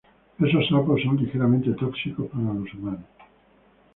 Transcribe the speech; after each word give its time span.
Estos 0.45 0.67
sapos 0.69 0.99
son 1.03 1.15
ligeramente 1.21 1.73
tóxicos 1.83 2.25
para 2.31 2.55
los 2.59 2.73
humanos. 2.73 3.03